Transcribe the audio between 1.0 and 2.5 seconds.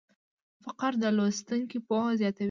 د لوستونکي پوهه زیاتوي.